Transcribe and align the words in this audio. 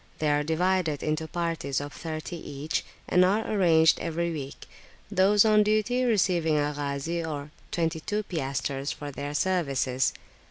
They 0.17 0.31
are 0.31 0.41
divided 0.41 1.03
into 1.03 1.27
parties 1.27 1.79
of 1.79 1.93
thirty 1.93 2.35
each, 2.35 2.83
and 3.07 3.23
are 3.23 3.43
changed 3.59 3.99
every 3.99 4.31
week, 4.31 4.65
those 5.11 5.45
on 5.45 5.61
duty 5.61 6.05
receiving 6.05 6.57
a 6.57 6.73
Ghazi 6.75 7.23
or 7.23 7.51
twenty 7.69 7.99
two 7.99 8.23
piastres 8.23 8.91
for 8.91 9.11
their 9.11 9.35
services. 9.35 10.11